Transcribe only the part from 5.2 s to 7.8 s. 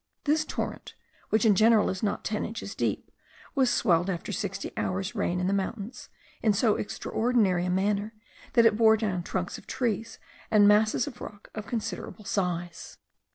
in the mountains, in so extraordinary a